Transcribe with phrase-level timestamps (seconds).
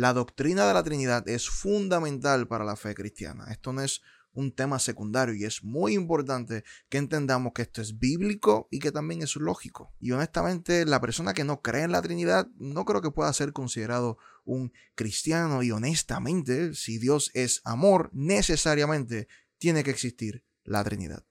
[0.00, 3.46] La doctrina de la Trinidad es fundamental para la fe cristiana.
[3.50, 4.00] Esto no es
[4.32, 8.92] un tema secundario y es muy importante que entendamos que esto es bíblico y que
[8.92, 9.92] también es lógico.
[9.98, 13.52] Y honestamente, la persona que no cree en la Trinidad no creo que pueda ser
[13.52, 19.26] considerado un cristiano y honestamente, si Dios es amor, necesariamente
[19.58, 21.24] tiene que existir la Trinidad.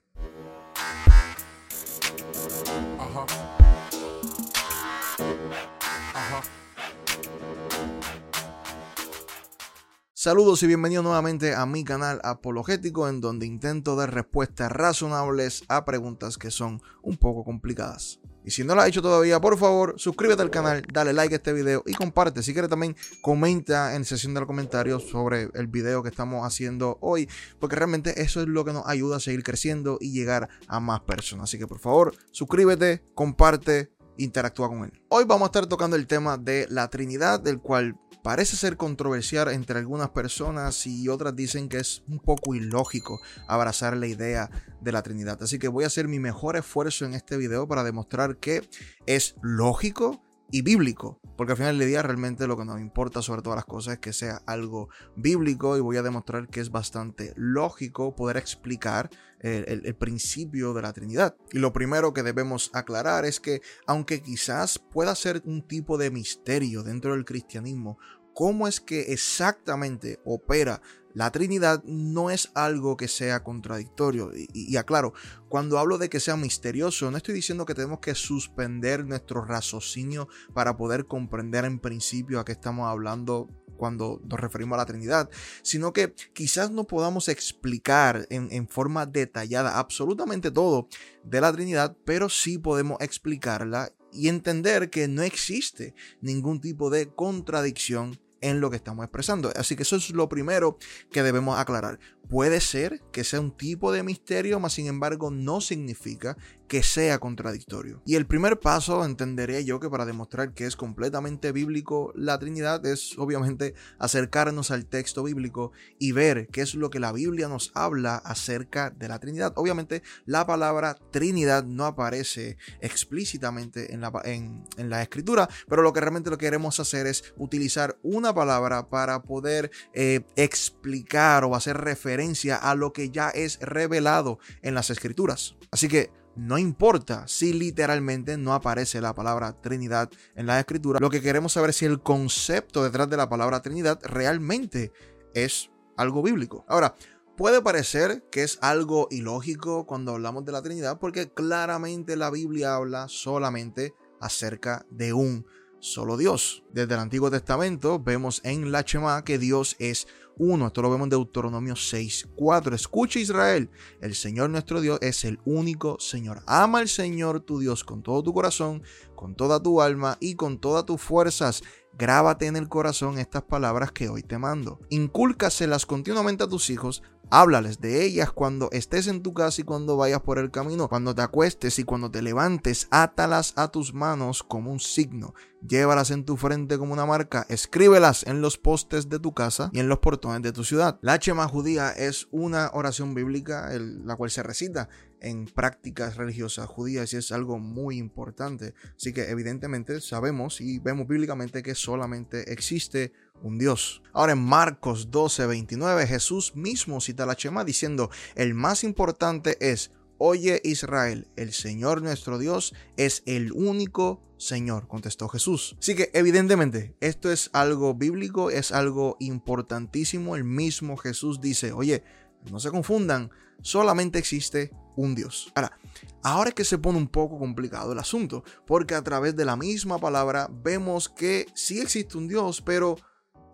[10.28, 15.86] Saludos y bienvenidos nuevamente a mi canal apologético en donde intento dar respuestas razonables a
[15.86, 18.20] preguntas que son un poco complicadas.
[18.44, 21.38] Y si no lo has hecho todavía, por favor, suscríbete al canal, dale like a
[21.38, 22.44] este video y comparte.
[22.44, 26.98] Si quieres también comenta en sección de los comentarios sobre el video que estamos haciendo
[27.00, 27.30] hoy,
[27.62, 31.00] porque realmente eso es lo que nos ayuda a seguir creciendo y llegar a más
[31.02, 31.46] personas.
[31.46, 35.02] Así que por favor, suscríbete, comparte, interactúa con él.
[35.10, 39.50] Hoy vamos a estar tocando el tema de la Trinidad, del cual parece ser controversial
[39.50, 44.50] entre algunas personas y otras dicen que es un poco ilógico abrazar la idea
[44.82, 45.42] de la Trinidad.
[45.42, 48.68] Así que voy a hacer mi mejor esfuerzo en este video para demostrar que
[49.06, 53.42] es lógico y bíblico, porque al final del día realmente lo que nos importa sobre
[53.42, 57.34] todas las cosas es que sea algo bíblico y voy a demostrar que es bastante
[57.36, 61.36] lógico poder explicar el, el, principio de la Trinidad.
[61.52, 66.10] Y lo primero que debemos aclarar es que aunque quizás pueda ser un tipo de
[66.10, 68.00] misterio dentro del cristianismo,
[68.38, 70.80] cómo es que exactamente opera
[71.16, 74.30] la Trinidad no es algo que sea contradictorio.
[74.36, 75.14] Y, aclaro,
[75.50, 80.28] cuando hablo de que sea misterioso, no estoy diciendo que tenemos que suspender nuestro raciocinio
[80.54, 85.32] para poder comprender en principio a qué estamos hablando cuando nos referimos a la Trinidad,
[85.64, 90.90] sino que quizás no podamos explicar en, forma detallada absolutamente todo
[91.24, 97.10] de la Trinidad, pero sí podemos explicarla y entender que no existe ningún tipo de
[97.10, 99.52] contradicción en lo que estamos expresando.
[99.56, 100.78] Así que eso es lo primero
[101.12, 102.00] que debemos aclarar.
[102.30, 107.20] Puede ser que sea un tipo de misterio, mas sin embargo no significa que sea
[107.20, 108.02] contradictorio.
[108.06, 112.86] Y el primer paso, entenderé yo que para demostrar que es completamente bíblico la Trinidad
[112.86, 117.72] es obviamente acercarnos al texto bíblico y ver qué es lo que la Biblia nos
[117.74, 119.54] habla acerca de la Trinidad.
[119.56, 126.02] Obviamente la palabra Trinidad no aparece explícitamente en la, en, la escritura, pero lo que
[126.02, 132.58] realmente lo queremos hacer es utilizar una palabra para poder eh, explicar o hacer referencia
[132.58, 135.56] a lo que ya es revelado en las escrituras.
[135.72, 141.10] Así que no importa si literalmente no aparece la palabra Trinidad en la escritura, lo
[141.10, 144.92] que queremos saber es si el concepto detrás de la palabra Trinidad realmente
[145.34, 146.64] es algo bíblico.
[146.68, 146.96] Ahora,
[147.36, 152.76] puede parecer que es algo ilógico cuando hablamos de la Trinidad porque claramente la Biblia
[152.76, 155.46] habla solamente acerca de un
[155.80, 156.64] solo Dios.
[156.72, 160.08] Desde el Antiguo Testamento vemos en la Shema que Dios es
[160.38, 160.68] uno.
[160.68, 162.76] Esto lo vemos en Deuteronomio 6, 4.
[162.76, 163.70] Escucha Israel,
[164.02, 166.42] el Señor nuestro Dios es el único Señor.
[166.46, 168.84] Ama al Señor tu Dios con todo tu corazón,
[169.16, 171.64] con toda tu alma y con todas tus fuerzas.
[171.98, 174.80] Grábate en el corazón estas palabras que hoy te mando.
[174.90, 179.98] Incúlcaselas continuamente a tus hijos Háblales de ellas cuando estés en tu casa y cuando
[179.98, 184.44] vayas por el camino, cuando te acuestes y cuando te levantes, átalas a tus manos
[184.44, 185.34] como un signo.
[185.68, 189.80] Llévalas en tu frente como una marca, escríbelas en los postes de tu casa y
[189.80, 191.00] en los portones de tu ciudad.
[191.02, 194.88] La Chema judía es una oración bíblica, la cual se recita
[195.20, 198.74] en prácticas religiosas judías y es algo muy importante.
[198.96, 203.12] Así que evidentemente sabemos y vemos bíblicamente que solamente existe
[203.44, 204.02] un Dios.
[204.14, 209.92] Ahora en Marcos 12, 29 Jesús mismo cita la Chema diciendo, el más importante es,
[210.18, 215.76] oye Israel, el Señor nuestro Dios es el único Señor, contestó Jesús.
[215.80, 220.36] Así que evidentemente esto es algo bíblico, es algo importantísimo.
[220.36, 222.04] El mismo Jesús dice, oye,
[222.52, 223.32] no se confundan,
[223.62, 225.52] solamente existe un Dios.
[225.56, 225.78] Ahora,
[226.24, 229.56] ahora es que se pone un poco complicado el asunto, porque a través de la
[229.56, 232.98] misma palabra vemos que sí existe un Dios, pero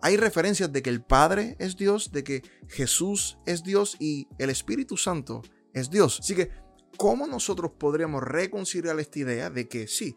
[0.02, 4.50] hay referencias de que el Padre es Dios, de que Jesús es Dios y el
[4.50, 5.42] Espíritu Santo
[5.72, 6.20] es Dios.
[6.20, 6.50] Así que,
[6.96, 10.16] ¿cómo nosotros podríamos reconciliar esta idea de que sí,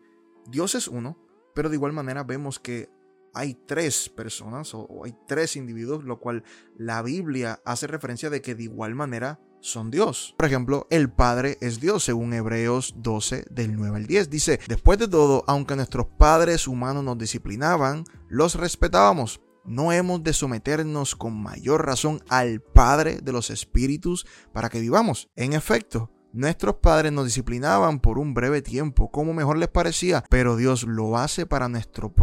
[0.49, 1.17] Dios es uno,
[1.53, 2.89] pero de igual manera vemos que
[3.33, 6.43] hay tres personas o, hay tres individuos, lo cual
[6.75, 10.33] la Biblia hace referencia de que de igual manera son Dios.
[10.37, 14.29] Por ejemplo, el Padre es Dios, según Hebreos 12 del 9 al 10.
[14.29, 19.41] Dice, después de todo, aunque nuestros padres humanos nos disciplinaban, los respetábamos.
[19.67, 25.29] No hemos de someternos con mayor razón al Padre de los Espíritus para que vivamos.
[25.35, 30.55] En efecto, Nuestros padres nos disciplinaban por un breve tiempo, como mejor les parecía, pero
[30.55, 32.13] Dios lo hace para nuestro,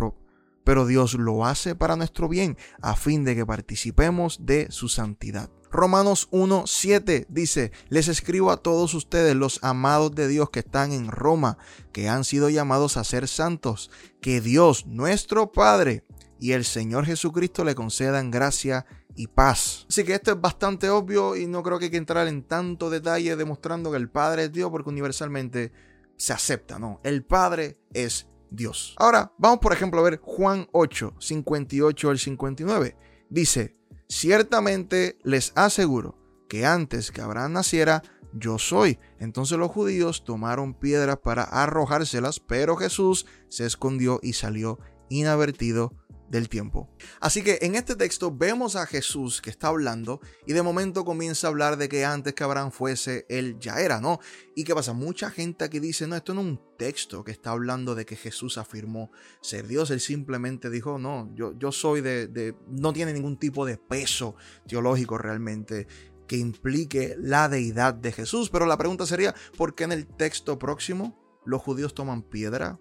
[0.63, 5.51] pero Dios lo hace para nuestro bien, a fin de que participemos de su santidad.
[5.75, 11.09] Romanos 1.7 dice, les escribo a todos ustedes, los amados de Dios que están en
[11.09, 11.59] Roma,
[11.91, 13.91] que han sido llamados a ser santos,
[14.21, 16.05] que Dios, nuestro Padre,
[16.45, 18.85] y el Señor Jesucristo le concedan gracia
[19.17, 19.87] y paz.
[19.89, 22.91] Así que esto es bastante obvio y no creo que hay que entrar en tanto
[22.91, 25.73] detalle demostrando que el Padre es Dios porque universalmente
[26.19, 27.01] se acepta, ¿no?
[27.03, 28.95] El Padre es Dios.
[28.99, 32.97] Ahora, vamos por ejemplo a ver Juan 8, 58 al 59.
[33.31, 38.03] Dice, Ciertamente les aseguro que antes que Abraham naciera,
[38.35, 38.99] yo soy.
[39.19, 45.95] Entonces los judíos tomaron piedras para arrojárselas, pero Jesús se escondió y salió inadvertido
[46.35, 46.89] del tiempo.
[47.21, 51.47] Así que en este texto vemos a Jesús que está hablando y de momento comienza
[51.47, 54.19] a hablar de que antes que Abraham fuese, él ya era, ¿no?
[54.57, 54.93] ¿Y qué pasa?
[54.93, 58.17] Mucha gente aquí dice, no, esto no es un texto que está hablando de que
[58.17, 63.13] Jesús afirmó ser Dios, él simplemente dijo, no, yo, yo soy de, de, no tiene
[63.13, 64.35] ningún tipo de peso
[64.67, 65.87] teológico realmente
[66.27, 68.51] que implique la deidad de Jesús.
[68.51, 72.81] Pero la pregunta sería, ¿por qué en el texto próximo los judíos toman piedra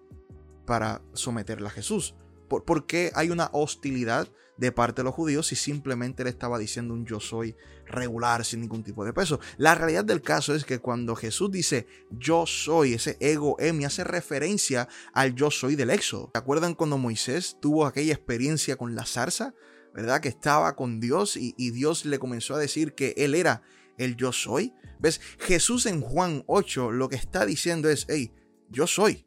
[0.66, 2.16] para someterla a Jesús?
[2.48, 6.94] ¿Por, qué hay una hostilidad de parte de los judíos si simplemente le estaba diciendo
[6.94, 7.56] un yo soy
[7.86, 9.40] regular sin ningún tipo de peso?
[9.56, 14.04] La realidad del caso es que cuando Jesús dice yo soy, ese ego emi hace
[14.04, 16.30] referencia al yo soy del éxodo.
[16.34, 19.54] ¿Se acuerdan cuando Moisés tuvo aquella experiencia con la zarza?
[19.94, 20.20] ¿Verdad?
[20.20, 23.62] Que estaba con Dios y, y Dios le comenzó a decir que él era
[23.96, 24.74] el yo soy.
[24.98, 25.20] ¿Ves?
[25.38, 28.32] Jesús en Juan 8 lo que está diciendo es, hey,
[28.70, 29.24] yo soy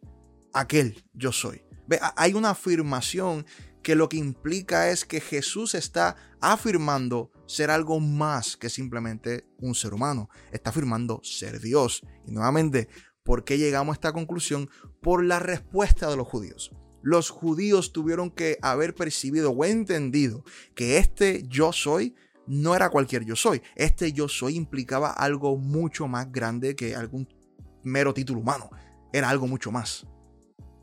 [0.53, 1.66] aquel yo soy.
[2.15, 3.45] Hay una afirmación
[3.81, 9.75] que lo que implica es que Jesús está afirmando ser algo más que simplemente un
[9.75, 10.29] ser humano.
[10.51, 12.01] Está afirmando ser Dios.
[12.25, 12.89] Y nuevamente,
[13.23, 14.69] ¿por qué llegamos a esta conclusión?
[15.01, 16.71] Por la respuesta de los judíos.
[17.01, 20.43] Los judíos tuvieron que haber percibido o entendido
[20.75, 22.15] que este yo soy
[22.47, 23.61] no era cualquier yo soy.
[23.75, 27.29] Este yo soy implicaba algo mucho más grande que algún
[27.83, 28.69] mero título humano.
[29.13, 30.05] Era algo mucho más.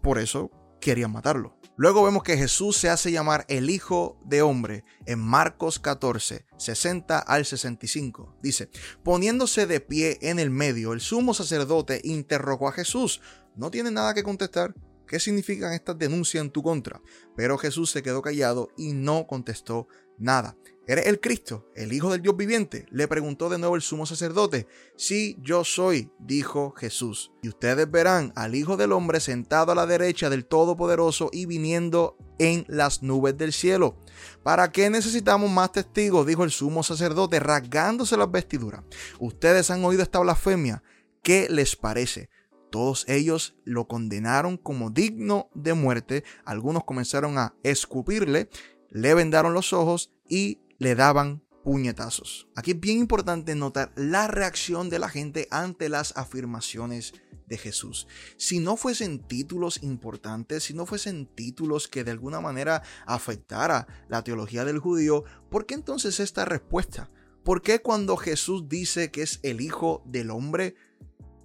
[0.02, 0.50] Por eso
[0.84, 1.56] querían matarlo.
[1.76, 7.18] Luego vemos que Jesús se hace llamar el Hijo de Hombre en Marcos 14, 60
[7.18, 8.36] al 65.
[8.42, 8.68] Dice,
[9.02, 13.22] poniéndose de pie en el medio, el sumo sacerdote interrogó a Jesús.
[13.56, 14.74] No tiene nada que contestar.
[15.08, 17.00] ¿Qué significan estas denuncias en tu contra?
[17.34, 19.88] Pero Jesús se quedó callado y no contestó
[20.18, 20.56] nada.
[20.86, 22.84] ¿Eres el Cristo, el Hijo del Dios viviente?
[22.90, 24.66] Le preguntó de nuevo el sumo sacerdote.
[24.96, 27.32] Sí, yo soy, dijo Jesús.
[27.42, 32.18] Y ustedes verán al Hijo del Hombre sentado a la derecha del Todopoderoso y viniendo
[32.38, 33.96] en las nubes del cielo.
[34.42, 36.26] ¿Para qué necesitamos más testigos?
[36.26, 38.82] dijo el sumo sacerdote, rasgándose las vestiduras.
[39.18, 40.82] Ustedes han oído esta blasfemia.
[41.22, 42.28] ¿Qué les parece?
[42.70, 46.24] Todos ellos lo condenaron como digno de muerte.
[46.44, 48.50] Algunos comenzaron a escupirle,
[48.90, 52.46] le vendaron los ojos y le daban puñetazos.
[52.54, 57.14] Aquí es bien importante notar la reacción de la gente ante las afirmaciones
[57.46, 58.06] de Jesús.
[58.36, 64.22] Si no fuesen títulos importantes, si no fuesen títulos que de alguna manera afectara la
[64.22, 67.10] teología del judío, ¿por qué entonces esta respuesta?
[67.44, 70.74] ¿Por qué cuando Jesús dice que es el Hijo del Hombre,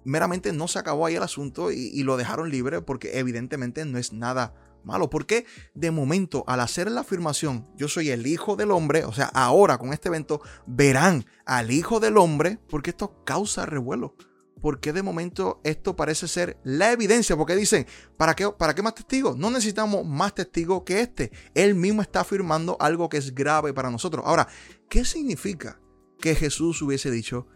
[0.04, 2.82] meramente no se acabó ahí el asunto y, y lo dejaron libre?
[2.82, 4.52] Porque evidentemente no es nada
[4.84, 5.10] malo.
[5.10, 9.26] Porque de momento, al hacer la afirmación, yo soy el hijo del hombre, o sea,
[9.26, 14.14] ahora con este evento verán al hijo del hombre, porque esto causa revuelo.
[14.60, 17.86] Porque de momento esto parece ser la evidencia, porque dicen,
[18.18, 19.36] ¿para qué, ¿para qué más testigos?
[19.36, 21.32] No necesitamos más testigos que este.
[21.54, 24.22] Él mismo está afirmando algo que es grave para nosotros.
[24.26, 24.48] Ahora,
[24.90, 25.80] ¿qué significa
[26.20, 27.46] que Jesús hubiese dicho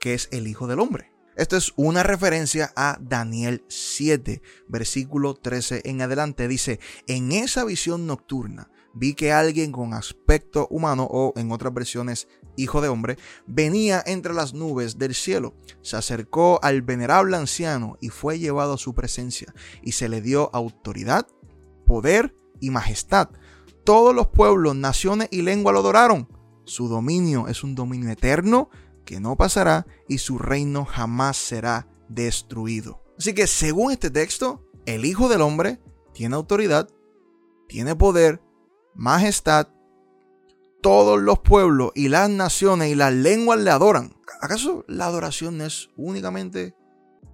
[0.00, 1.12] que es el Hijo del Hombre?
[1.38, 6.48] Esto es una referencia a Daniel 7, versículo 13 en adelante.
[6.48, 12.26] Dice, en esa visión nocturna vi que alguien con aspecto humano o en otras versiones
[12.56, 18.08] hijo de hombre, venía entre las nubes del cielo, se acercó al venerable anciano y
[18.08, 21.28] fue llevado a su presencia, y se le dio autoridad,
[21.86, 23.30] poder y majestad.
[23.84, 26.28] Todos los pueblos, naciones y lenguas lo adoraron.
[26.64, 28.70] Su dominio es un dominio eterno
[29.08, 33.02] que no pasará y su reino jamás será destruido.
[33.18, 35.80] Así que según este texto, el Hijo del Hombre
[36.12, 36.90] tiene autoridad,
[37.68, 38.42] tiene poder,
[38.94, 39.68] majestad,
[40.82, 44.14] todos los pueblos y las naciones y las lenguas le adoran.
[44.42, 46.76] ¿Acaso la adoración es únicamente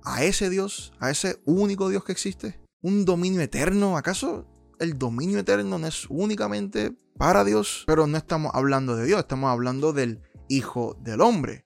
[0.04, 2.60] a ese Dios, a ese único Dios que existe?
[2.82, 3.96] ¿Un dominio eterno?
[3.96, 4.46] ¿Acaso
[4.78, 7.82] el dominio eterno no es únicamente para Dios?
[7.88, 11.63] Pero no estamos hablando de Dios, estamos hablando del Hijo del Hombre.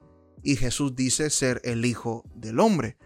[0.49, 2.97] Y Jesús dice ser el Hijo del Hombre.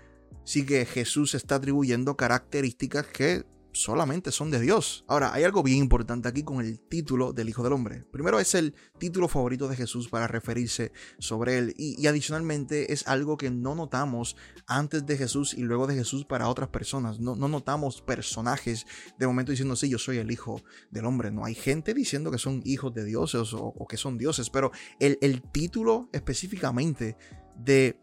[0.44, 5.04] Así que Jesús está atribuyendo características que solamente son de Dios.
[5.08, 8.04] Ahora, hay algo bien importante aquí con el título del Hijo del Hombre.
[8.12, 13.36] Primero es el título favorito de Jesús para referirse sobre él y, adicionalmente es algo
[13.36, 14.36] que no notamos
[14.66, 17.18] antes de Jesús y luego de Jesús para otras personas.
[17.18, 18.86] No, notamos personajes
[19.18, 21.30] de momento diciendo, sí, yo soy el Hijo del Hombre.
[21.30, 25.18] No hay gente diciendo que son hijos de dioses o, que son dioses, pero el,
[25.20, 27.16] el título específicamente
[27.56, 27.98] de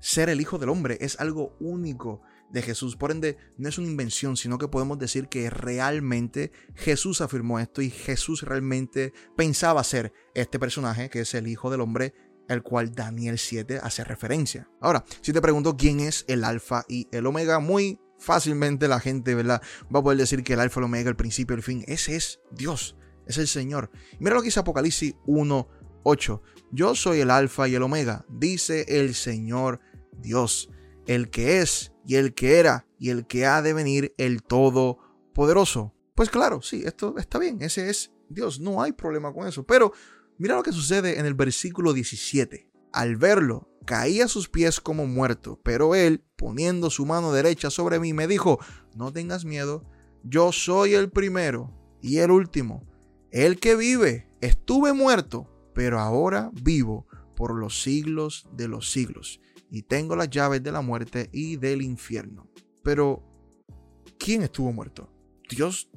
[0.00, 2.22] ser el Hijo del Hombre es algo único
[2.52, 2.96] de Jesús.
[2.96, 7.82] Por ende, no es una invención, sino que podemos decir que realmente Jesús afirmó esto
[7.82, 12.14] y Jesús realmente pensaba ser este personaje, que es el Hijo del Hombre,
[12.48, 14.68] el cual Daniel 7 hace referencia.
[14.80, 19.34] Ahora, si te pregunto quién es el Alfa y el Omega, muy fácilmente la gente
[19.34, 19.62] ¿verdad?
[19.94, 22.40] va a poder decir que el Alfa, el Omega, el principio, el fin, ese es
[22.50, 23.90] Dios, es el Señor.
[24.20, 25.68] mira lo que dice Apocalipsis 1,
[26.04, 26.42] 8.
[26.72, 29.80] Yo soy el Alfa y el Omega, dice el Señor
[30.12, 30.70] Dios,
[31.06, 35.94] el que es y el que era y el que ha de venir el Todopoderoso.
[36.14, 39.64] Pues claro, sí, esto está bien, ese es Dios, no hay problema con eso.
[39.64, 39.92] Pero
[40.38, 42.70] mira lo que sucede en el versículo 17.
[42.92, 47.98] Al verlo, caí a sus pies como muerto, pero él, poniendo su mano derecha sobre
[47.98, 48.58] mí, me dijo,
[48.94, 49.84] no tengas miedo,
[50.22, 52.86] yo soy el primero y el último,
[53.30, 54.28] el que vive.
[54.40, 59.40] Estuve muerto, pero ahora vivo por los siglos de los siglos
[59.72, 62.46] y tengo las llaves de la muerte y del infierno.
[62.84, 63.22] Pero,
[64.18, 65.10] ¿quién estuvo muerto?
[65.48, 65.90] ¿Dios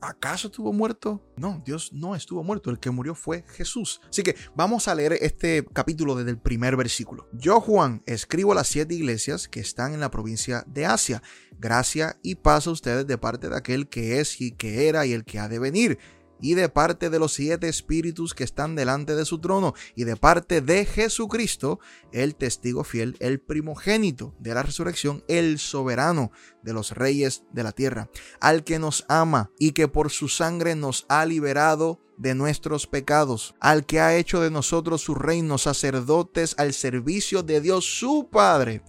[0.00, 1.22] acaso estuvo muerto?
[1.36, 2.70] No, Dios no estuvo muerto.
[2.70, 4.00] El que murió fue Jesús.
[4.08, 7.28] Así que vamos a leer este capítulo desde el primer versículo.
[7.32, 11.22] Yo, Juan, escribo a las siete iglesias que están en la provincia de Asia.
[11.56, 15.12] Gracia y paz a ustedes de parte de aquel que es y que era y
[15.12, 15.98] el que ha de venir
[16.40, 20.16] y de parte de los siete espíritus que están delante de su trono, y de
[20.16, 21.80] parte de Jesucristo,
[22.12, 26.30] el testigo fiel, el primogénito de la resurrección, el soberano
[26.62, 30.74] de los reyes de la tierra, al que nos ama y que por su sangre
[30.74, 36.54] nos ha liberado de nuestros pecados, al que ha hecho de nosotros su reino, sacerdotes
[36.58, 38.82] al servicio de Dios su Padre.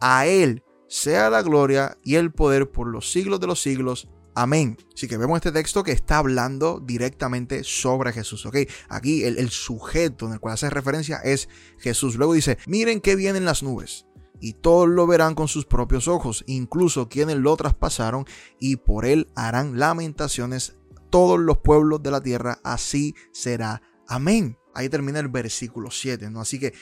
[0.00, 4.08] A Él sea la gloria y el poder por los siglos de los siglos.
[4.34, 4.76] Amén.
[4.92, 8.48] Así que vemos este texto que está hablando directamente sobre Jesús.
[8.88, 11.48] Aquí el, el, sujeto en el cual hace referencia es
[11.78, 12.16] Jesús.
[12.16, 14.06] Luego dice, miren que vienen las nubes.
[14.40, 18.26] Y todos lo verán con sus propios ojos, incluso quienes lo traspasaron,
[18.58, 20.76] y por él harán lamentaciones
[21.10, 22.58] todos los pueblos de la tierra.
[22.64, 23.80] Así será.
[24.08, 24.58] Amén.
[24.74, 26.28] Ahí termina el versículo 7.
[26.30, 26.40] ¿no?
[26.40, 26.74] Así que,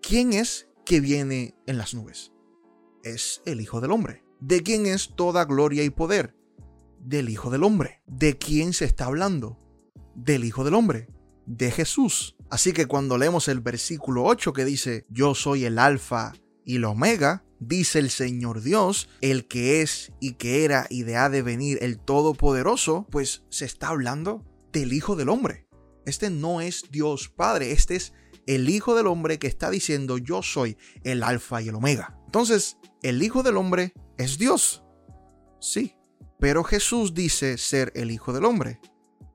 [0.00, 2.32] ¿quién es que viene en las nubes?
[3.02, 4.24] Es el Hijo del Hombre.
[4.40, 6.34] ¿De quién es toda gloria y poder?
[7.04, 8.02] Del Hijo del Hombre.
[8.06, 9.60] ¿De quién se está hablando?
[10.14, 11.08] Del Hijo del Hombre,
[11.46, 12.36] de Jesús.
[12.50, 16.32] Así que cuando leemos el versículo 8 que dice, yo soy el alfa
[16.64, 21.16] y el omega, dice el Señor Dios, el que es y que era y de
[21.16, 25.68] ha de venir el Todopoderoso, pues se está hablando del Hijo del Hombre.
[26.06, 28.12] Este no es Dios Padre, este es
[28.46, 32.18] el Hijo del Hombre que está diciendo yo soy el alfa y el omega.
[32.26, 34.84] Entonces, el Hijo del Hombre es Dios.
[35.60, 35.96] Sí,
[36.44, 38.78] pero Jesús dice ser el Hijo del Hombre.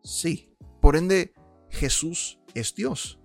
[0.04, 0.54] Sí.
[0.80, 1.34] Por ende,
[1.72, 3.20] Jesús es Dios.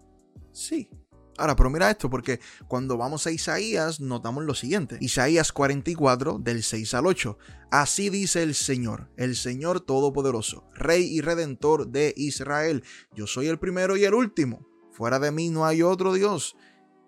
[0.52, 0.88] Sí.
[1.36, 4.96] Ahora, pero mira esto, porque cuando vamos a Isaías notamos lo siguiente.
[5.02, 7.36] Isaías 44, del 6 al 8.
[7.70, 12.84] Así dice el Señor, el Señor Todopoderoso, Rey y Redentor de Israel.
[13.14, 14.66] Yo soy el primero y el último.
[14.92, 16.56] Fuera de mí no hay otro Dios.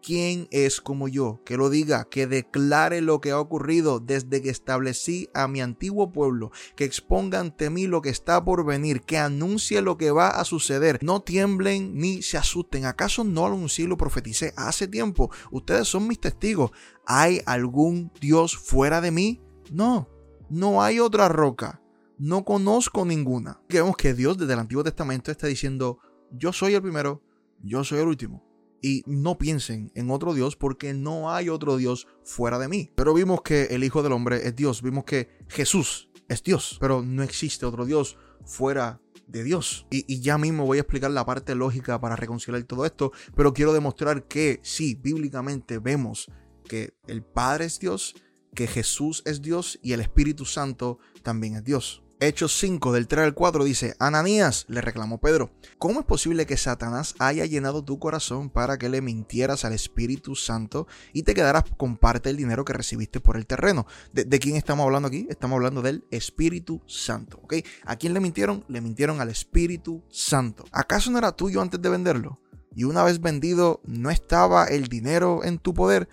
[0.07, 1.41] ¿Quién es como yo?
[1.45, 6.13] Que lo diga, que declare lo que ha ocurrido desde que establecí a mi antiguo
[6.13, 10.29] pueblo, que exponga ante mí lo que está por venir, que anuncie lo que va
[10.29, 11.01] a suceder.
[11.03, 12.85] No tiemblen ni se asusten.
[12.85, 15.33] ¿Acaso no lo anuncié y lo profeticé hace tiempo?
[15.51, 16.71] Ustedes son mis testigos.
[17.05, 19.43] ¿Hay algún Dios fuera de mí?
[19.73, 20.09] No,
[20.49, 21.83] no hay otra roca.
[22.17, 23.61] No conozco ninguna.
[23.69, 25.99] Vemos que Dios desde el Antiguo Testamento está diciendo,
[26.31, 27.25] yo soy el primero,
[27.61, 28.46] yo soy el último
[28.87, 32.93] y no piensen en otro Dios porque no hay otro Dios fuera de mí.
[32.95, 37.03] Pero vimos que el Hijo del Hombre es Dios, vimos que Jesús es Dios, pero
[37.03, 39.89] no existe otro Dios fuera de Dios.
[39.91, 43.73] Y, ya mismo voy a explicar la parte lógica para reconciliar todo esto, pero quiero
[43.73, 46.31] demostrar que sí, bíblicamente vemos
[46.69, 48.15] que el Padre es Dios,
[48.55, 52.05] que Jesús es Dios y el Espíritu Santo también es Dios.
[52.27, 56.57] Hechos 5 del 3 al 4 dice, Ananías, le reclamó Pedro, ¿cómo es posible que
[56.57, 61.65] Satanás haya llenado tu corazón para que le mintieras al Espíritu Santo y te quedaras
[61.77, 63.87] con parte del dinero que recibiste por el terreno?
[64.13, 65.27] ¿De, quién estamos hablando aquí?
[65.31, 67.55] Estamos hablando del Espíritu Santo, ¿ok?
[67.85, 68.65] ¿A quién le mintieron?
[68.67, 70.65] Le mintieron al Espíritu Santo.
[70.73, 72.41] ¿Acaso no era tuyo antes de venderlo?
[72.75, 76.09] Y una vez vendido, ¿no estaba el dinero en tu poder?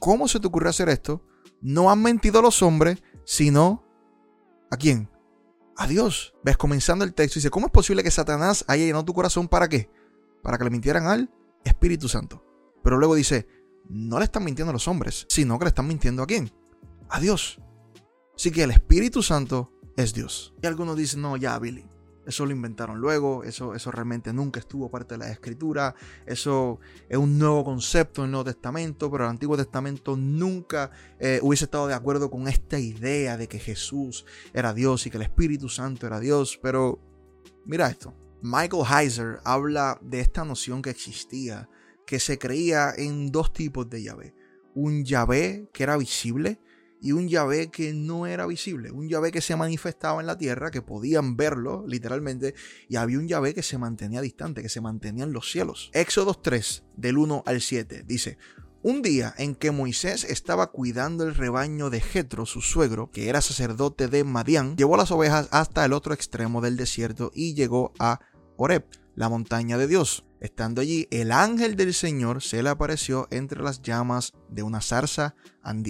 [0.00, 1.22] ¿Cómo se te ocurrió hacer esto?
[1.62, 3.82] No han mentido los hombres, sino...
[4.70, 5.08] ¿A quién?
[5.76, 6.34] A Dios.
[6.42, 9.68] Ves, comenzando el texto, dice, ¿cómo es posible que Satanás haya llenado tu corazón para
[9.68, 9.90] qué?
[10.42, 11.30] Para que le mintieran al
[11.64, 12.44] Espíritu Santo.
[12.82, 13.46] Pero luego dice,
[13.88, 16.52] no le están mintiendo a los hombres, sino que le están mintiendo a quién?
[17.08, 17.60] A Dios.
[18.34, 20.54] Así que el Espíritu Santo es Dios.
[20.62, 21.88] Y algunos dicen, no, ya, Billy,
[22.26, 25.94] eso lo inventaron luego, eso, eso realmente nunca estuvo parte de la escritura,
[26.26, 30.90] eso es un nuevo concepto en el Nuevo Testamento, pero el Antiguo Testamento nunca
[31.20, 35.18] eh, hubiese estado de acuerdo con esta idea de que Jesús era Dios y que
[35.18, 37.00] el Espíritu Santo era Dios, pero
[37.64, 41.68] mira esto, Michael Heiser habla de esta noción que existía,
[42.06, 44.34] que se creía en dos tipos de Yahvé,
[44.74, 46.60] un Yahvé que era visible,
[47.00, 50.70] y un Yahvé que no era visible, un Yahvé que se manifestaba en la tierra,
[50.70, 52.54] que podían verlo literalmente,
[52.88, 55.90] y había un Yahvé que se mantenía distante, que se mantenía en los cielos.
[55.92, 58.38] Éxodo 3, del 1 al 7, dice,
[58.82, 63.40] un día en que Moisés estaba cuidando el rebaño de Jetro, su suegro, que era
[63.40, 68.20] sacerdote de Madián, llevó las ovejas hasta el otro extremo del desierto y llegó a
[68.56, 70.24] Horeb, la montaña de Dios.
[70.40, 75.34] Estando allí, el ángel del Señor se le apareció entre las llamas de una zarza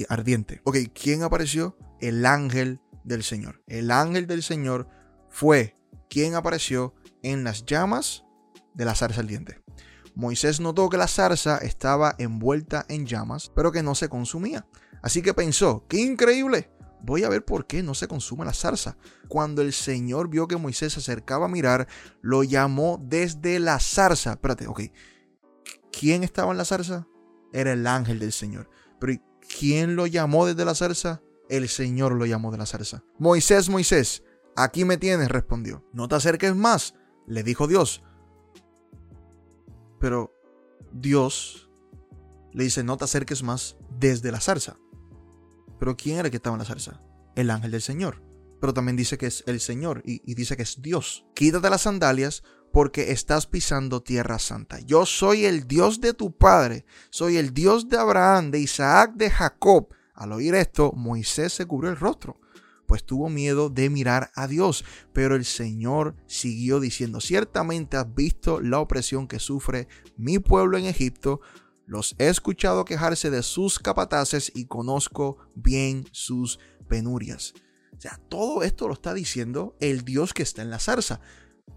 [0.09, 0.62] ardiente.
[0.64, 1.76] Ok, ¿quién apareció?
[2.00, 3.62] El ángel del Señor.
[3.66, 4.88] El ángel del Señor
[5.28, 5.76] fue
[6.09, 8.25] quien apareció en las llamas
[8.75, 9.61] de la zarza ardiente.
[10.14, 14.66] Moisés notó que la zarza estaba envuelta en llamas, pero que no se consumía.
[15.02, 16.71] Así que pensó, qué increíble,
[17.07, 18.97] voy a ver por qué no se consume la zarza.
[19.29, 21.87] Cuando el Señor vio que Moisés se acercaba a mirar,
[22.21, 24.33] lo llamó desde la zarza.
[24.33, 24.83] Espérate, ok.
[25.99, 27.07] ¿Quién estaba en la zarza?
[27.53, 28.69] Era el ángel del Señor.
[29.01, 29.15] Pero
[29.59, 31.23] ¿quién lo llamó desde la zarza?
[31.49, 33.05] El Señor lo llamó de la zarza.
[33.19, 34.25] Moisés, Moisés,
[34.57, 35.89] aquí me tienes, respondió.
[35.93, 36.95] No te acerques más,
[37.27, 38.03] le dijo Dios.
[40.01, 40.35] Pero
[40.93, 41.71] Dios
[42.53, 44.77] le dice, no te acerques más desde la zarza.
[45.78, 47.00] Pero ¿quién era el que estaba en la zarza?
[47.35, 48.23] El ángel del Señor.
[48.61, 51.26] Pero también dice que es el Señor y, y dice que es Dios.
[51.35, 52.42] Quítate las sandalias
[52.73, 54.80] porque estás pisando tierra santa.
[54.80, 59.30] Yo soy el Dios de tu padre, soy el Dios de Abraham, de Isaac, de
[59.30, 59.89] Jacob.
[60.15, 62.41] Al oír esto, Moisés se cubrió el rostro,
[62.86, 64.84] pues tuvo miedo de mirar a Dios.
[65.12, 70.84] Pero el Señor siguió diciendo, ciertamente has visto la opresión que sufre mi pueblo en
[70.84, 71.41] Egipto,
[71.87, 77.55] los he escuchado quejarse de sus capataces y conozco bien sus penurias.
[77.97, 81.21] O sea, todo esto lo está diciendo el Dios que está en la zarza.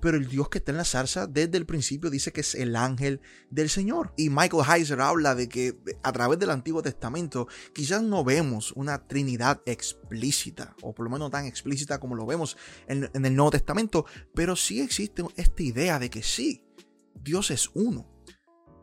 [0.02, 2.76] Pero el Dios que está en la zarza desde el principio dice que es el
[2.76, 4.13] ángel del Señor.
[4.17, 9.08] Y Michael Heiser habla de que a través del Antiguo Testamento quizás no vemos una
[9.08, 12.56] Trinidad explícita, o por lo menos tan explícita como lo vemos
[12.88, 16.63] en, en el Nuevo Testamento, pero sí existe esta idea de que sí,
[17.15, 18.08] Dios es uno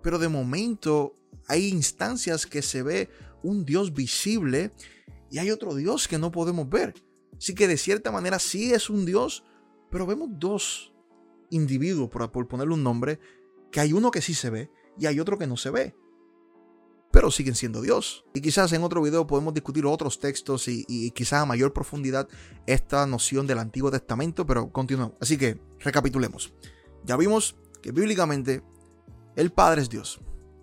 [0.06, 1.16] pero de momento
[1.48, 3.10] hay instancias que se ve
[3.42, 4.70] un Dios visible
[5.32, 6.94] y hay otro Dios que no podemos ver.
[7.36, 9.42] Así que de cierta manera sí es un Dios,
[9.90, 10.92] pero vemos dos
[11.50, 13.18] individuos, por, ponerle un nombre,
[13.72, 15.96] que hay uno que sí se ve y hay otro que no se ve.
[17.10, 18.24] Pero siguen siendo Dios.
[18.32, 22.28] Y quizás en otro video podemos discutir otros textos y, y quizás a mayor profundidad
[22.68, 25.16] esta noción del Antiguo Testamento, pero continuamos.
[25.20, 26.54] Así que recapitulemos.
[27.04, 28.62] Ya vimos que bíblicamente
[29.36, 30.20] el Padre es Dios.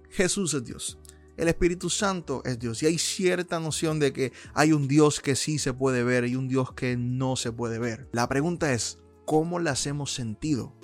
[0.09, 0.99] Jesús es Dios.
[1.38, 2.83] El Espíritu Santo es Dios.
[2.83, 6.36] Y hay cierta noción de que hay un Dios que sí se puede ver y
[6.36, 8.09] un Dios que no se puede ver.
[8.12, 10.75] La pregunta es, ¿cómo le hacemos sentido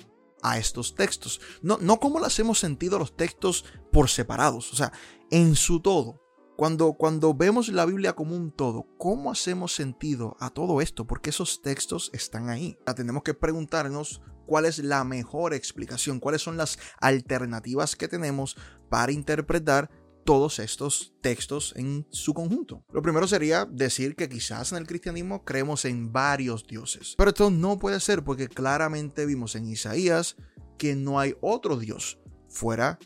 [0.42, 1.40] a estos textos?
[1.62, 4.92] No, no cómo le hacemos sentido a los textos por separados, o sea,
[5.30, 6.20] en su todo.
[6.56, 11.06] Cuando, cuando vemos la Biblia como un todo, ¿cómo hacemos sentido a todo esto?
[11.06, 12.76] Porque esos textos están ahí.
[12.94, 18.56] tenemos que preguntarnos cuál es la mejor explicación, cuáles son las alternativas que tenemos
[18.88, 19.90] para interpretar
[20.24, 22.84] todos estos textos en su conjunto.
[22.92, 27.14] Lo primero sería decir que quizás en el cristianismo creemos en varios dioses.
[27.16, 30.36] Pero esto no puede ser porque claramente vimos en Isaías
[30.78, 32.98] que no hay otro Dios fuera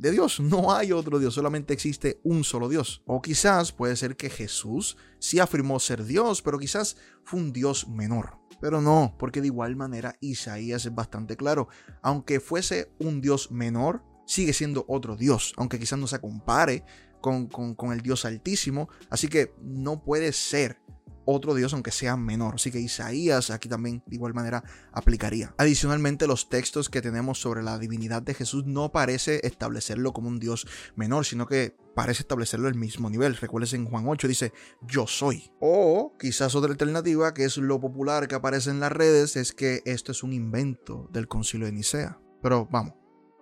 [0.00, 0.40] de Dios.
[0.40, 3.02] No hay otro Dios, solamente existe un solo Dios.
[3.06, 7.86] O quizás puede ser que Jesús sí afirmó ser Dios, pero quizás fue un Dios
[7.88, 8.39] menor.
[8.60, 11.68] Pero no, porque de igual manera Isaías es bastante claro.
[12.02, 16.84] Aunque fuese un Dios menor, sigue siendo otro Dios, aunque quizás no se compare
[17.20, 18.88] con, con, el Dios altísimo.
[19.08, 20.78] Así que no puede ser
[21.24, 22.54] otro Dios aunque sea menor.
[22.56, 25.54] Así que Isaías aquí también de igual manera aplicaría.
[25.58, 30.38] Adicionalmente los textos que tenemos sobre la divinidad de Jesús no parece establecerlo como un
[30.38, 33.36] Dios menor, sino que parece establecerlo al mismo nivel.
[33.36, 34.52] Recuerden en Juan 8 dice
[34.82, 35.52] yo soy.
[35.60, 39.82] O quizás otra alternativa que es lo popular que aparece en las redes es que
[39.84, 42.20] esto es un invento del concilio de Nicea.
[42.42, 42.94] Pero vamos,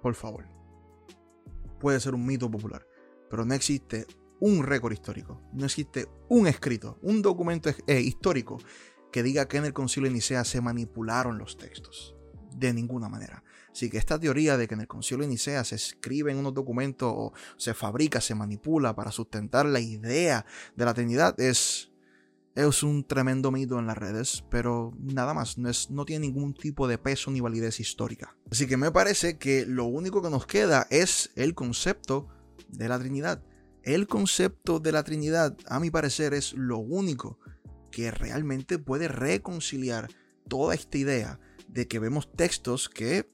[0.02, 0.46] por favor.
[1.78, 2.84] Puede ser un mito popular,
[3.30, 4.06] pero no existe
[4.40, 8.58] un récord histórico, no existe un escrito, un documento eh, histórico
[9.12, 12.14] que diga que en el concilio de Nicea se manipularon los textos.
[12.54, 13.44] De ninguna manera.
[13.70, 17.12] Así que esta teoría de que en el concilio de Nicea se escriben unos documentos
[17.14, 21.92] o se fabrica, se manipula para sustentar la idea de la Trinidad es,
[22.56, 26.54] es un tremendo mito en las redes, pero nada más, no, es, no tiene ningún
[26.54, 28.36] tipo de peso ni validez histórica.
[28.50, 32.26] Así que me parece que lo único que nos queda es el concepto
[32.68, 33.44] de la Trinidad.
[33.88, 37.38] El concepto de la Trinidad, a mi parecer, es lo único
[37.90, 40.10] que realmente puede reconciliar
[40.46, 43.32] toda esta idea de que vemos textos que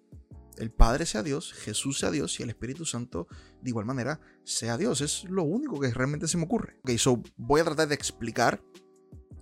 [0.56, 3.26] el Padre sea Dios, Jesús sea Dios y el Espíritu Santo
[3.62, 5.00] de igual manera sea Dios.
[5.00, 6.76] Es lo único que realmente se me ocurre.
[6.84, 8.62] Ok, so voy a tratar de explicar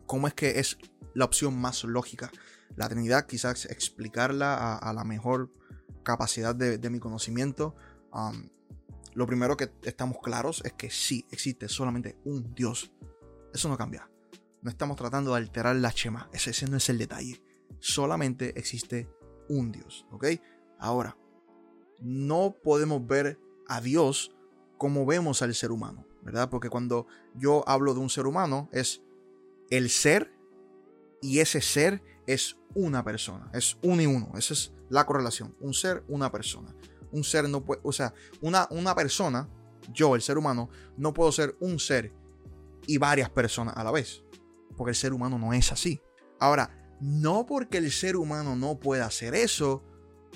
[0.06, 0.78] cómo es que es
[1.12, 2.32] la opción más lógica.
[2.74, 5.52] La Trinidad, quizás explicarla a, la mejor
[6.04, 7.76] capacidad de, mi conocimiento.
[8.14, 8.48] Um,
[9.14, 12.92] lo primero que estamos claros es que sí existe solamente un Dios.
[13.52, 14.10] Eso no cambia.
[14.62, 16.28] No estamos tratando de alterar la chema.
[16.32, 17.42] Ese, ese no es el detalle.
[17.78, 19.08] Solamente existe
[19.48, 20.06] un Dios.
[20.10, 20.26] ¿Ok?
[20.78, 21.16] Ahora,
[22.00, 24.34] no podemos ver a Dios
[24.78, 26.50] como vemos al ser humano, ¿verdad?
[26.50, 29.02] Porque cuando yo hablo de un ser humano es
[29.70, 30.34] el ser
[31.20, 35.72] y ese ser es una persona, es uno y uno, esa es la correlación, un
[35.72, 36.74] ser, una persona.
[37.12, 39.48] Un ser no puede, o sea, una, una persona,
[39.92, 42.12] yo, el ser humano, no puedo ser un ser
[42.86, 44.22] y varias personas a la vez,
[44.76, 46.00] porque el ser humano no es así.
[46.40, 49.82] Ahora, no porque el ser humano no pueda hacer eso,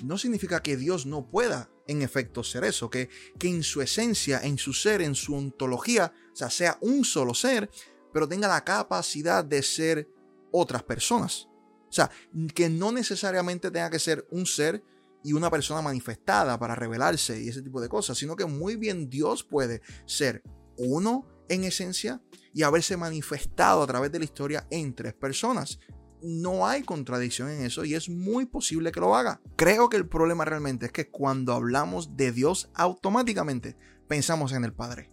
[0.03, 3.09] no significa que Dios no pueda en efecto ser eso, que,
[3.39, 7.33] que en su esencia, en su ser, en su ontología, o sea, sea un solo
[7.33, 7.69] ser,
[8.13, 10.09] pero tenga la capacidad de ser
[10.51, 11.47] otras personas.
[11.89, 12.11] O sea,
[12.53, 14.83] que no necesariamente tenga que ser un ser
[15.23, 19.09] y una persona manifestada para revelarse y ese tipo de cosas, sino que muy bien
[19.09, 20.43] Dios puede ser
[20.77, 22.21] uno en esencia
[22.53, 25.79] y haberse manifestado a través de la historia en tres personas
[26.21, 29.41] no hay contradicción en eso y es muy posible que lo haga.
[29.55, 33.77] Creo que el problema realmente es que cuando hablamos de Dios, automáticamente
[34.07, 35.11] pensamos en el Padre.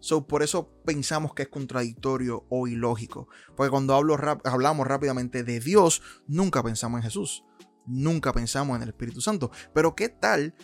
[0.00, 3.28] So, por eso pensamos que es contradictorio o ilógico.
[3.56, 7.44] Porque cuando hablamos rápidamente de Dios, nunca pensamos en Jesús.
[7.86, 9.50] Nunca pensamos en el Espíritu Santo.
[9.72, 10.54] Pero ¿qué tal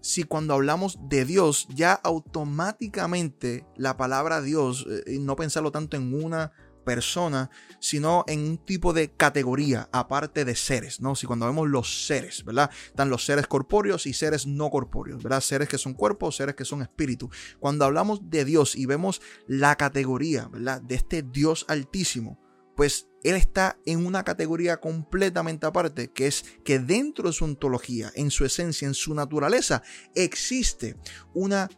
[0.00, 6.12] si cuando hablamos de Dios ya automáticamente la palabra Dios, eh, no pensarlo tanto en
[6.12, 6.52] una
[6.84, 11.16] persona, sino en un tipo de categoría aparte de seres, ¿no?
[11.16, 12.70] Si cuando vemos los seres, ¿verdad?
[12.86, 15.40] Están los seres corpóreos y seres no corpóreos, ¿verdad?
[15.40, 17.30] Seres que son cuerpos, seres que son espíritu.
[17.58, 20.82] Cuando hablamos de Dios y vemos la categoría, ¿verdad?
[20.82, 22.38] De este Dios altísimo,
[22.76, 28.12] pues él está en una categoría completamente aparte, que es que dentro de su ontología,
[28.14, 29.82] en su esencia, en su naturaleza,
[30.14, 30.96] existe
[31.32, 31.70] una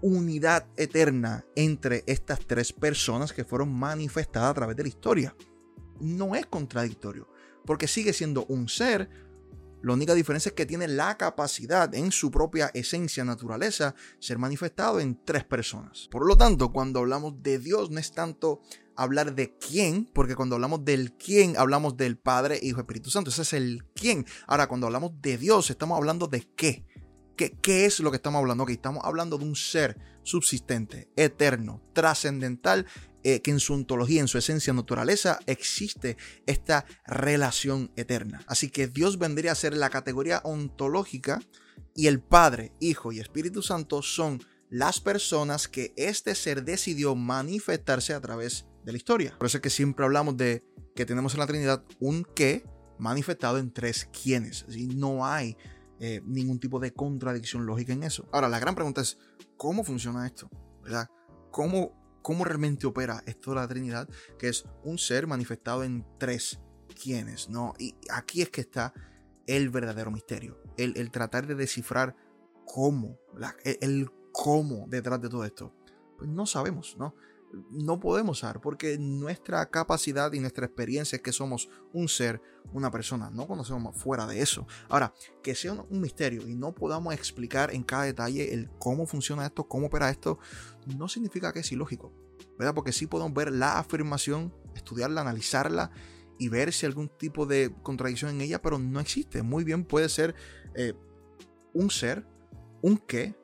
[0.00, 5.36] unidad eterna entre estas tres personas que fueron manifestadas a través de la historia.
[5.98, 7.28] No es contradictorio,
[7.64, 9.08] porque sigue siendo un ser.
[9.82, 15.00] La única diferencia es que tiene la capacidad en su propia esencia, naturaleza, ser manifestado
[15.00, 16.08] en tres personas.
[16.10, 18.60] Por lo tanto, cuando hablamos de Dios no es tanto
[18.96, 23.30] hablar de quién, porque cuando hablamos del quién hablamos del Padre, Hijo, Espíritu Santo.
[23.30, 24.26] Ese es el quién.
[24.46, 26.86] Ahora, cuando hablamos de Dios, estamos hablando de qué.
[27.36, 28.66] ¿Qué, es lo que estamos hablando?
[28.68, 32.86] Estamos hablando de un ser subsistente, eterno, trascendental,
[33.24, 38.44] eh, que en su ontología, en su esencia, naturaleza, existe esta relación eterna.
[38.46, 41.40] Así que Dios vendría a ser la categoría ontológica
[41.96, 48.12] y el Padre, Hijo y Espíritu Santo son las personas que este ser decidió manifestarse
[48.14, 49.34] a través de la historia.
[49.38, 52.64] Por eso es que siempre hablamos de que tenemos en la Trinidad un qué
[52.98, 54.64] manifestado en tres quienes.
[54.68, 55.56] Así no hay
[56.00, 58.28] eh, ningún tipo de contradicción lógica en eso.
[58.32, 59.18] Ahora, la gran pregunta es,
[59.56, 60.48] ¿cómo funciona esto?
[60.82, 61.08] ¿Verdad?
[61.50, 64.08] ¿Cómo, cómo realmente opera esto de la Trinidad?
[64.38, 66.60] Que es un ser manifestado en tres
[67.00, 67.74] quienes, ¿no?
[67.78, 68.92] Y aquí es que está
[69.46, 70.60] el verdadero misterio.
[70.76, 72.16] El, tratar de descifrar
[72.66, 73.18] cómo,
[73.64, 75.74] el cómo detrás de todo esto.
[76.18, 77.14] Pues no sabemos, ¿no?
[77.70, 82.40] No podemos saber porque nuestra capacidad y nuestra experiencia es que somos un ser,
[82.72, 84.66] una persona, no conocemos fuera de eso.
[84.88, 85.12] Ahora,
[85.42, 89.68] que sea un misterio y no podamos explicar en cada detalle el cómo funciona esto,
[89.68, 90.38] cómo opera esto,
[90.96, 92.12] no significa que es ilógico,
[92.58, 92.74] ¿verdad?
[92.74, 95.90] Porque sí podemos ver la afirmación, estudiarla, analizarla
[96.38, 99.42] y ver si algún tipo de contradicción en ella, pero no existe.
[99.42, 100.34] Muy bien puede ser
[100.74, 100.94] eh,
[101.72, 102.26] un ser,
[102.82, 103.36] un qué,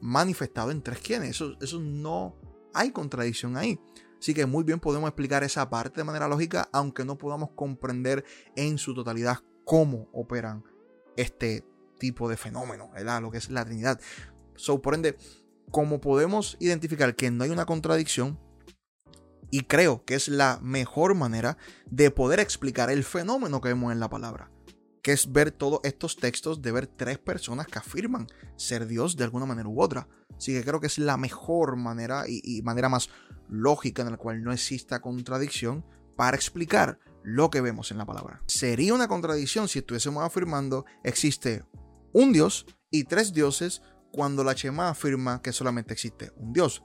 [0.00, 1.30] manifestado en tres quienes.
[1.30, 2.36] Eso, eso no
[2.74, 3.78] hay contradicción ahí.
[4.18, 8.24] Así que muy bien podemos explicar esa parte de manera lógica, aunque no podamos comprender
[8.54, 10.62] en su totalidad cómo operan
[11.16, 11.64] este
[11.98, 13.20] tipo de fenómeno, ¿verdad?
[13.20, 14.00] Lo que es la Trinidad.
[14.54, 15.16] So, por ende,
[15.72, 18.38] como podemos identificar que no hay una contradicción
[19.50, 21.58] Y creo que es la mejor manera
[21.90, 24.51] de poder explicar el fenómeno que vemos en la palabra
[25.02, 29.24] que es ver todos estos textos de ver tres personas que afirman ser Dios de
[29.24, 30.08] alguna manera u otra.
[30.36, 33.10] Así que creo que es la mejor manera y, manera más
[33.48, 35.84] lógica en la cual no exista contradicción
[36.16, 38.42] para explicar lo que vemos en la palabra.
[38.46, 41.64] Sería una contradicción si estuviésemos afirmando existe
[42.12, 46.82] un Dios y tres dioses cuando la Chema afirma que solamente existe un Dios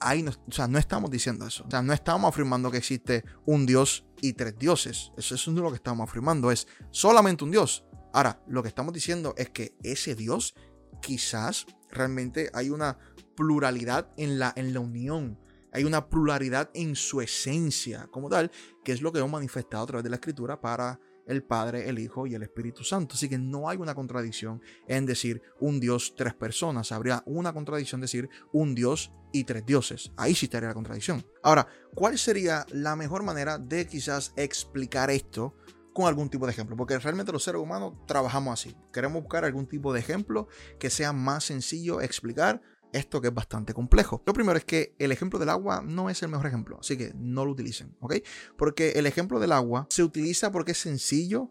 [0.00, 1.64] ahí no, o sea, no estamos diciendo eso.
[1.66, 5.12] O sea, no estamos afirmando que existe un Dios y tres dioses.
[5.16, 7.84] Eso, es lo que estamos afirmando, es solamente un Dios.
[8.12, 10.54] Ahora, lo que estamos diciendo es que ese Dios
[11.00, 12.98] quizás realmente hay una
[13.36, 15.38] pluralidad en la, en la unión.
[15.72, 18.50] Hay una pluralidad en su esencia como tal,
[18.84, 21.98] que es lo que hemos manifestado a través de la escritura para el Padre, el
[21.98, 23.14] Hijo y el Espíritu Santo.
[23.14, 26.92] Así que no hay una contradicción en decir un Dios, tres personas.
[26.92, 30.12] Habría una contradicción en decir un Dios y tres dioses.
[30.16, 31.24] Ahí sí estaría la contradicción.
[31.42, 35.54] Ahora, ¿cuál sería la mejor manera de quizás explicar esto?
[35.92, 38.74] con algún tipo de ejemplo, porque realmente los seres humanos trabajamos así.
[38.92, 43.74] Queremos buscar algún tipo de ejemplo que sea más sencillo explicar esto que es bastante
[43.74, 44.22] complejo.
[44.26, 47.12] Lo primero es que el ejemplo del agua no es el mejor ejemplo, así que
[47.14, 48.16] no lo utilicen, ¿ok?
[48.56, 51.50] Porque el ejemplo del agua se utiliza porque es sencillo,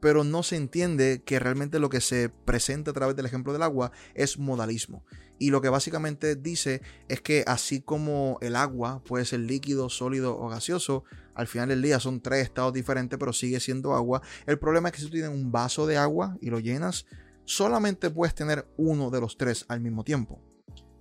[0.00, 3.62] pero no se entiende que realmente lo que se presenta a través del ejemplo del
[3.62, 5.04] agua es modalismo.
[5.38, 10.38] Y lo que básicamente dice es que así como el agua puede ser líquido, sólido
[10.38, 14.22] o gaseoso, al final del día son tres estados diferentes, pero sigue siendo agua.
[14.46, 17.06] El problema es que si tú tienes un vaso de agua y lo llenas,
[17.44, 20.49] solamente puedes tener uno de los tres al mismo tiempo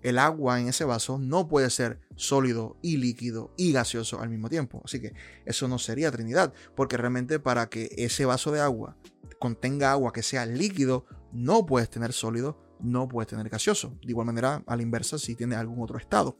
[0.02, 4.50] el agua en ese vaso no puede ser sólido y líquido y gaseoso al mismo
[4.50, 4.82] tiempo.
[4.86, 5.14] Así que
[5.46, 8.98] eso no sería Trinidad, porque realmente para que ese vaso de agua
[9.40, 13.98] contenga agua que sea líquido, no puedes tener sólido, no puedes tener gaseoso.
[14.02, 16.38] De igual manera, a la inversa, si tiene algún otro estado.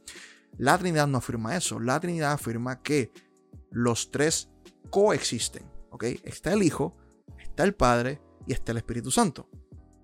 [0.58, 1.78] La Trinidad no afirma eso.
[1.78, 3.12] La Trinidad afirma que
[3.70, 4.50] los tres
[4.90, 5.64] coexisten.
[5.90, 6.04] ¿ok?
[6.24, 6.96] Está el Hijo,
[7.38, 9.48] está el Padre y está el Espíritu Santo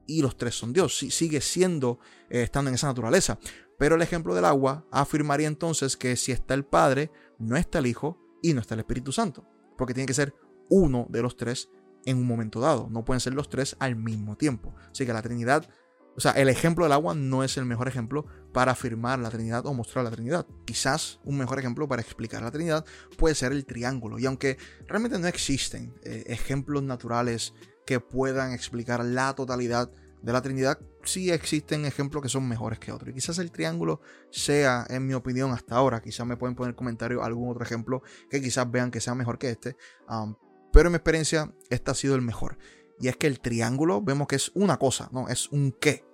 [0.07, 0.97] y los tres son Dios.
[0.97, 1.99] sigue siendo,
[2.31, 3.39] eh, estando en esa naturaleza.
[3.79, 7.87] Pero el ejemplo del agua afirmaría entonces que si está el Padre, no está el
[7.87, 9.45] Hijo y no está el Espíritu Santo.
[9.77, 10.35] Porque tiene que ser
[10.71, 11.69] uno de los tres
[12.07, 12.89] en un momento dado.
[12.91, 14.75] No pueden ser los tres al mismo tiempo.
[14.91, 15.69] Así que la Trinidad,
[16.17, 19.67] o sea, el ejemplo del agua no es el mejor ejemplo para afirmar la Trinidad
[19.67, 20.47] o mostrar la Trinidad.
[20.65, 22.87] Quizás un mejor ejemplo para explicar la Trinidad
[23.19, 24.19] puede ser el triángulo.
[24.19, 27.53] Y aunque realmente no existen eh, ejemplos naturales
[27.87, 29.91] que puedan explicar la totalidad
[30.23, 33.11] de la Trinidad, sí existen ejemplos que son mejores que otros.
[33.11, 36.03] Y quizás el triángulo sea, en mi opinión, hasta ahora.
[36.03, 39.39] Quizás me pueden poner en comentarios algún otro ejemplo que quizás vean que sea mejor
[39.39, 39.77] que este.
[40.09, 40.35] Um,
[40.73, 42.59] pero en mi experiencia, este ha sido el mejor.
[42.99, 45.29] Y es que el triángulo vemos que es una cosa, ¿no?
[45.29, 46.05] Es un qué,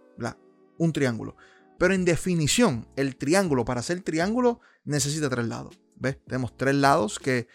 [0.79, 1.37] Un triángulo.
[1.79, 5.81] Pero en definición, el triángulo, para ser triángulo, necesita tres lados.
[5.97, 6.19] ¿Ves?
[6.27, 7.47] Tenemos tres lados que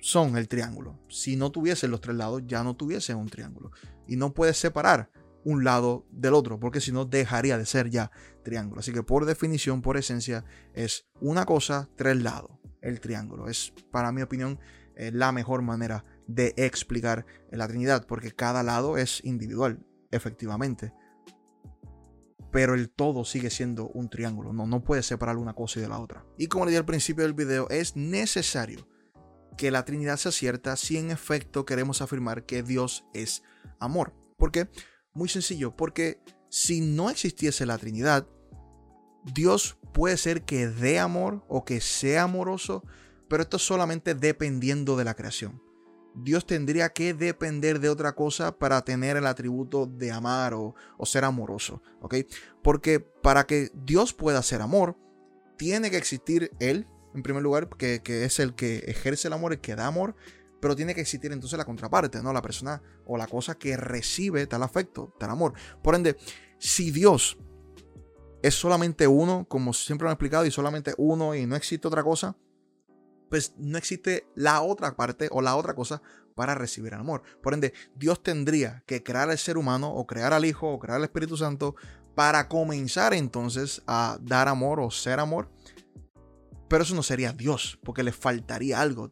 [0.00, 0.98] son el triángulo.
[1.08, 3.70] Si no tuviesen los tres lados, ya no tuviese un triángulo.
[4.06, 5.10] Y no puedes separar
[5.44, 8.10] un lado del otro, porque si no dejaría de ser ya
[8.44, 8.80] triángulo.
[8.80, 12.50] Así que por definición, por esencia, es una cosa, tres lados.
[12.80, 14.58] El triángulo es, para mi opinión,
[14.96, 20.92] eh, la mejor manera de explicar la Trinidad, porque cada lado es individual, efectivamente.
[22.50, 25.98] Pero el todo sigue siendo un triángulo, no, no puede separar una cosa de la
[25.98, 26.24] otra.
[26.36, 28.88] Y como le dije al principio del video, es necesario
[29.58, 33.42] que la Trinidad sea cierta si en efecto queremos afirmar que Dios es
[33.78, 34.14] amor.
[34.38, 34.70] ¿Por qué?
[35.12, 38.26] Muy sencillo, porque si no existiese la Trinidad,
[39.34, 42.84] Dios puede ser que dé amor o que sea amoroso,
[43.28, 45.60] pero esto es solamente dependiendo de la creación.
[46.14, 51.24] Dios tendría que depender de otra cosa para tener el atributo de amar o, ser
[51.24, 51.82] amoroso.
[52.62, 54.96] Porque para que Dios pueda ser amor,
[55.56, 59.60] tiene que existir Él, en primer lugar, que, es el que ejerce el amor, el
[59.60, 60.14] que da amor,
[60.60, 62.32] pero tiene que existir entonces la contraparte, ¿no?
[62.32, 65.52] La persona o la cosa que recibe tal afecto, tal amor.
[65.82, 66.16] Por ende,
[66.58, 67.38] si Dios
[68.42, 72.02] es solamente uno, como siempre lo han explicado, y solamente uno y no existe otra
[72.02, 72.36] cosa,
[73.30, 76.02] pues no existe la otra parte o la otra cosa
[76.34, 77.22] para recibir el amor.
[77.42, 80.96] Por ende, Dios tendría que crear al ser humano o crear al Hijo o crear
[80.96, 81.74] al Espíritu Santo
[82.14, 85.50] para comenzar entonces a dar amor o ser amor
[86.68, 89.10] pero eso no sería Dios, porque le faltaría algo,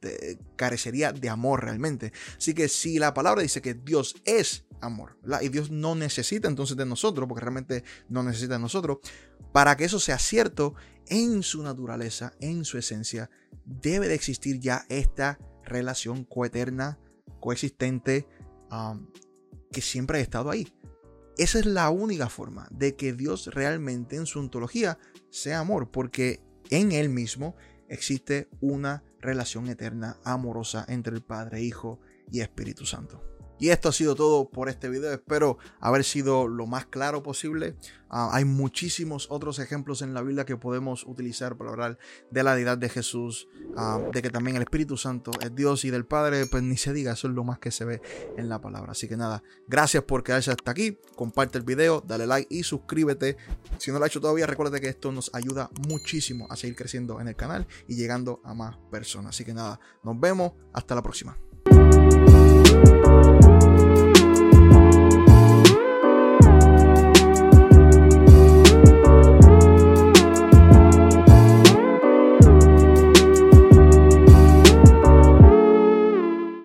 [0.57, 2.13] carecería de amor realmente.
[2.37, 6.77] Así que si la palabra dice que Dios es amor, y Dios no necesita entonces
[6.77, 8.99] de nosotros, porque realmente no necesita de nosotros,
[9.53, 10.75] para que eso sea cierto,
[11.09, 13.31] en su naturaleza, en su esencia,
[13.65, 16.99] debe de existir ya esta relación coeterna,
[17.41, 18.29] coexistente,
[18.71, 19.07] um,
[19.73, 20.73] que siempre ha estado ahí.
[21.39, 24.99] Esa es la única forma de que Dios realmente en su ontología
[25.31, 26.41] sea amor, porque
[26.71, 27.57] en él mismo
[27.89, 32.01] existe una relación eterna, amorosa entre el Padre, Hijo
[32.31, 33.36] y Espíritu Santo.
[33.59, 35.13] Y esto ha sido todo por este video.
[35.13, 37.77] Espero haber sido lo más claro posible.
[38.09, 41.99] Ah, hay muchísimos otros ejemplos en la Biblia que podemos utilizar para hablar
[42.31, 45.91] de la deidad de Jesús, ah, de que también el Espíritu Santo es Dios y
[45.91, 48.01] del Padre, pues ni se diga, eso es lo más que se ve
[48.37, 48.93] en la palabra.
[48.93, 50.99] Así que nada, gracias por quedarse hasta aquí.
[51.17, 53.37] Comparte el video, dale like y suscríbete.
[53.79, 57.21] Si no lo has hecho todavía, recuerda que esto nos ayuda muchísimo a seguir creciendo
[57.21, 59.35] en el canal y llegando a más personas.
[59.35, 60.53] Así que nada, nos vemos.
[60.73, 61.37] Hasta la próxima.